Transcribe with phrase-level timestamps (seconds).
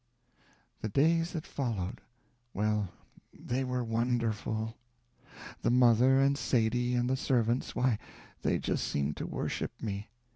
[0.81, 2.01] The days that followed
[2.55, 2.89] well,
[3.31, 4.75] they were wonderful.
[5.61, 7.99] The mother and Sadie and the servants why,
[8.41, 10.09] they just seemed to worship me.